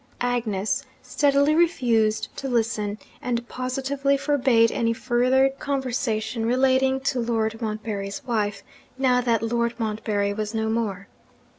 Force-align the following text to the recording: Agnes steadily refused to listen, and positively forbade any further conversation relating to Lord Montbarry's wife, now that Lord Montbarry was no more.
Agnes 0.23 0.83
steadily 1.03 1.53
refused 1.53 2.35
to 2.35 2.49
listen, 2.49 2.97
and 3.21 3.47
positively 3.47 4.17
forbade 4.17 4.71
any 4.71 4.93
further 4.93 5.49
conversation 5.59 6.43
relating 6.43 6.99
to 6.99 7.19
Lord 7.19 7.61
Montbarry's 7.61 8.23
wife, 8.25 8.63
now 8.97 9.21
that 9.21 9.43
Lord 9.43 9.75
Montbarry 9.77 10.33
was 10.33 10.55
no 10.55 10.69
more. 10.71 11.07